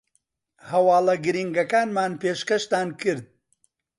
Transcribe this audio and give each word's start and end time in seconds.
هەواڵە 0.69 1.15
گرینگەکانمان 1.25 2.11
پێشکەشتان 2.21 2.87
کرد 3.01 3.25